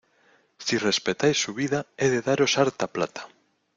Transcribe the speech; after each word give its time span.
¡si 0.57 0.79
respetáis 0.79 1.39
su 1.39 1.53
vida, 1.53 1.85
he 1.95 2.09
de 2.09 2.23
daros 2.23 2.57
harta 2.57 2.87
plata! 2.87 3.27